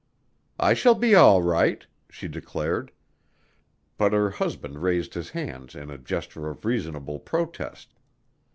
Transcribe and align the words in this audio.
"I 0.59 0.73
shall 0.73 0.95
be 0.95 1.13
all 1.13 1.43
right," 1.43 1.85
she 2.09 2.27
declared, 2.27 2.91
but 3.99 4.13
her 4.13 4.31
husband 4.31 4.81
raised 4.81 5.13
his 5.13 5.29
hands 5.29 5.75
in 5.75 5.91
a 5.91 5.99
gesture 5.99 6.49
of 6.49 6.65
reasonable 6.65 7.19
protest. 7.19 7.93